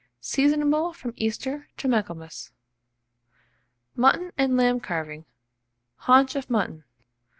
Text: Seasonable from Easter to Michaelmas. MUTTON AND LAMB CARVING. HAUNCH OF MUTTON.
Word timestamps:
Seasonable 0.19 0.93
from 0.95 1.13
Easter 1.15 1.67
to 1.77 1.87
Michaelmas. 1.87 2.51
MUTTON 3.95 4.31
AND 4.35 4.53
LAMB 4.57 4.79
CARVING. 4.81 5.25
HAUNCH 5.97 6.35
OF 6.35 6.49
MUTTON. 6.49 6.85